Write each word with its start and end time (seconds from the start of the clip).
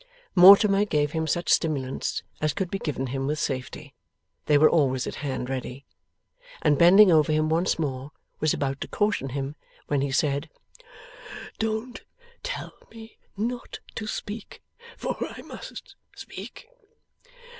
Mortimer 0.33 0.83
gave 0.83 1.11
him 1.11 1.27
such 1.27 1.47
stimulants 1.53 2.23
as 2.41 2.53
could 2.55 2.71
be 2.71 2.79
given 2.79 3.05
him 3.05 3.27
with 3.27 3.37
safety 3.37 3.93
(they 4.47 4.57
were 4.57 4.67
always 4.67 5.05
at 5.05 5.13
hand, 5.21 5.47
ready), 5.47 5.85
and 6.63 6.79
bending 6.79 7.11
over 7.11 7.31
him 7.31 7.49
once 7.49 7.77
more, 7.77 8.09
was 8.39 8.51
about 8.51 8.81
to 8.81 8.87
caution 8.87 9.29
him, 9.29 9.55
when 9.89 10.01
he 10.01 10.11
said: 10.11 10.49
'Don't 11.59 12.01
tell 12.41 12.73
me 12.89 13.19
not 13.37 13.77
to 13.93 14.07
speak, 14.07 14.63
for 14.97 15.15
I 15.23 15.43
must 15.43 15.95
speak. 16.15 16.67